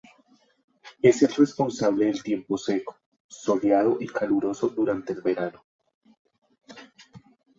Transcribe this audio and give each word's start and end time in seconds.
Es 1.03 1.21
el 1.21 1.31
responsable 1.35 2.05
del 2.07 2.23
tiempo 2.23 2.57
seco, 2.57 2.95
soleado 3.27 3.97
y 3.99 4.07
caluroso 4.07 4.69
durante 4.69 5.13
el 5.13 5.21
verano. 5.21 5.63